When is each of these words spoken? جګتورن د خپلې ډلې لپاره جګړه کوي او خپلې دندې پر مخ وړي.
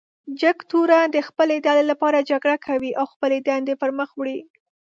جګتورن 0.41 1.05
د 1.11 1.17
خپلې 1.27 1.55
ډلې 1.65 1.83
لپاره 1.91 2.25
جګړه 2.29 2.57
کوي 2.67 2.91
او 2.99 3.05
خپلې 3.13 3.37
دندې 3.47 3.73
پر 3.81 3.89
مخ 3.99 4.09
وړي. 4.15 4.39